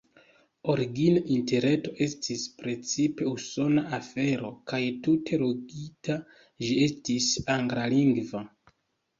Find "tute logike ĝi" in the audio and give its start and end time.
5.09-6.73